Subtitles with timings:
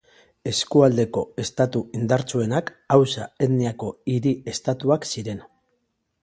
[0.51, 5.47] Eskualdeko estatu indartsuenak Hausa etniako hiri estatuak ziren.